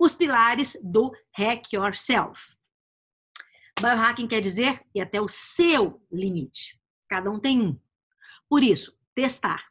os 0.00 0.14
pilares 0.14 0.78
do 0.82 1.12
Hack 1.36 1.74
Yourself. 1.74 2.56
Biohacking 3.78 4.26
quer 4.26 4.40
dizer 4.40 4.82
ir 4.94 5.02
até 5.02 5.20
o 5.20 5.28
seu 5.28 6.02
limite. 6.10 6.80
Cada 7.06 7.30
um 7.30 7.38
tem 7.38 7.60
um. 7.60 7.78
Por 8.48 8.62
isso, 8.62 8.98
testar, 9.14 9.70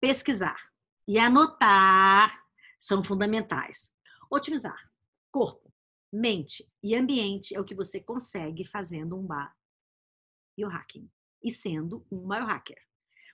pesquisar 0.00 0.58
e 1.06 1.18
anotar 1.18 2.42
são 2.78 3.04
fundamentais. 3.04 3.94
Otimizar 4.30 4.90
corpo, 5.30 5.70
mente 6.10 6.66
e 6.82 6.96
ambiente 6.96 7.54
é 7.54 7.60
o 7.60 7.64
que 7.64 7.74
você 7.74 8.00
consegue 8.00 8.64
fazendo 8.64 9.14
um 9.14 9.28
biohacking 10.56 11.10
e 11.42 11.52
sendo 11.52 12.06
um 12.10 12.26
biohacker. 12.26 12.82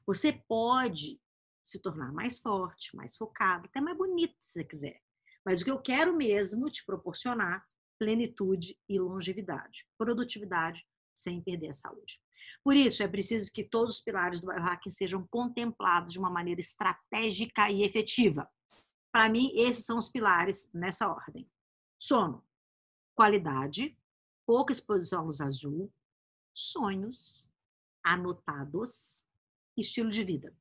Você 0.05 0.33
pode 0.33 1.21
se 1.63 1.81
tornar 1.81 2.13
mais 2.13 2.41
forte, 2.41 2.97
mais 2.97 3.17
focado, 3.17 3.67
até 3.67 3.81
mais 3.81 3.97
bonito 3.97 4.35
se 4.41 4.55
você 4.55 4.65
quiser. 4.65 5.01
Mas 5.45 5.61
o 5.61 5.65
que 5.65 5.71
eu 5.71 5.81
quero 5.81 6.17
mesmo 6.17 6.71
te 6.71 6.85
proporcionar 6.85 7.65
plenitude 7.99 8.77
e 8.89 8.99
longevidade, 8.99 9.87
produtividade 9.97 10.85
sem 11.15 11.41
perder 11.41 11.69
a 11.69 11.75
saúde. 11.75 12.21
Por 12.65 12.75
isso, 12.75 13.03
é 13.03 13.09
preciso 13.09 13.53
que 13.53 13.63
todos 13.63 13.97
os 13.97 14.01
pilares 14.01 14.41
do 14.41 14.49
biohacking 14.49 14.91
sejam 14.91 15.27
contemplados 15.29 16.13
de 16.13 16.19
uma 16.19 16.31
maneira 16.31 16.61
estratégica 16.61 17.71
e 17.71 17.83
efetiva. 17.83 18.49
Para 19.13 19.29
mim, 19.29 19.53
esses 19.55 19.85
são 19.85 19.99
os 19.99 20.09
pilares 20.09 20.71
nessa 20.73 21.09
ordem: 21.09 21.49
sono, 21.99 22.45
qualidade, 23.15 23.97
pouca 24.47 24.73
exposição 24.73 25.21
à 25.21 25.25
luz 25.25 25.41
azul, 25.41 25.93
sonhos 26.55 27.51
anotados, 28.03 29.27
estilo 29.77 30.11
de 30.11 30.25
vida. 30.25 30.57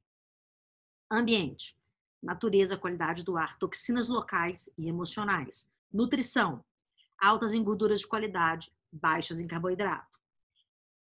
Ambiente, 1.12 1.76
natureza, 2.22 2.78
qualidade 2.78 3.24
do 3.24 3.38
ar, 3.38 3.58
toxinas 3.58 4.08
locais 4.08 4.70
e 4.78 4.88
emocionais. 4.88 5.72
Nutrição, 5.92 6.64
altas 7.20 7.54
em 7.54 7.64
gorduras 7.64 8.02
de 8.02 8.08
qualidade, 8.08 8.72
baixas 8.92 9.40
em 9.40 9.48
carboidrato. 9.48 10.20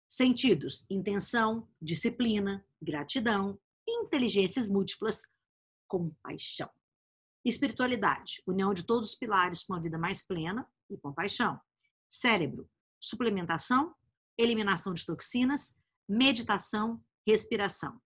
Sentidos, 0.07 0.85
intenção, 0.89 1.67
disciplina, 1.81 2.65
gratidão, 2.81 3.59
inteligências 3.87 4.69
múltiplas, 4.69 5.23
compaixão. 5.87 6.69
Espiritualidade, 7.43 8.41
união 8.45 8.73
de 8.73 8.83
todos 8.83 9.11
os 9.11 9.15
pilares 9.15 9.63
para 9.63 9.75
uma 9.75 9.81
vida 9.81 9.97
mais 9.97 10.21
plena 10.21 10.67
e 10.89 10.97
compaixão. 10.97 11.59
Cérebro, 12.07 12.69
suplementação, 12.99 13.95
eliminação 14.37 14.93
de 14.93 15.05
toxinas, 15.05 15.77
meditação, 16.07 17.03
respiração. 17.25 17.99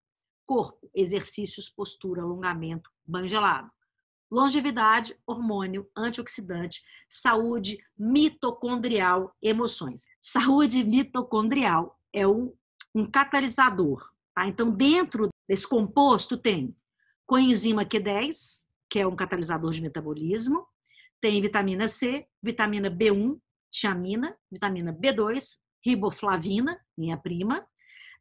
Corpo, 0.45 0.89
exercícios, 0.93 1.69
postura, 1.69 2.21
alongamento, 2.21 2.89
banho 3.05 3.27
gelado. 3.27 3.69
Longevidade, 4.31 5.15
hormônio, 5.25 5.89
antioxidante, 5.95 6.81
saúde 7.09 7.77
mitocondrial, 7.97 9.35
emoções. 9.41 10.05
Saúde 10.21 10.83
mitocondrial 10.83 11.97
é 12.11 12.27
um, 12.27 12.53
um 12.93 13.09
catalisador. 13.09 14.09
Tá? 14.33 14.47
Então, 14.47 14.71
dentro 14.71 15.29
desse 15.47 15.67
composto 15.67 16.37
tem 16.37 16.75
coenzima 17.25 17.85
Q10, 17.85 18.63
que 18.89 18.99
é 18.99 19.07
um 19.07 19.15
catalisador 19.15 19.71
de 19.71 19.81
metabolismo, 19.81 20.67
tem 21.21 21.41
vitamina 21.41 21.87
C, 21.87 22.27
vitamina 22.41 22.89
B1, 22.89 23.39
tiamina, 23.71 24.37
vitamina 24.51 24.93
B2, 24.93 25.57
riboflavina, 25.83 26.79
minha 26.97 27.17
prima, 27.17 27.65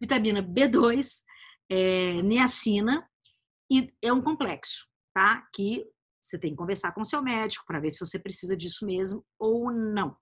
vitamina 0.00 0.42
B2, 0.42 1.22
é, 1.70 2.23
niacina, 2.23 3.09
e 3.70 3.93
é 4.03 4.12
um 4.12 4.23
complexo, 4.23 4.87
tá? 5.15 5.47
Que 5.53 5.84
você 6.20 6.39
tem 6.39 6.51
que 6.51 6.57
conversar 6.57 6.93
com 6.93 7.05
seu 7.05 7.23
médico 7.23 7.65
para 7.67 7.81
ver 7.81 7.93
se 7.93 8.01
você 8.01 8.19
precisa 8.19 8.57
disso 8.57 8.86
mesmo 8.86 9.25
ou 9.39 9.70
não. 9.70 10.17